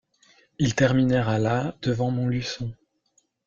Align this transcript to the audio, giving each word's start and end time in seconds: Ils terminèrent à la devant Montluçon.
Ils 0.57 0.73
terminèrent 0.73 1.29
à 1.29 1.37
la 1.37 1.75
devant 1.83 2.09
Montluçon. 2.09 2.73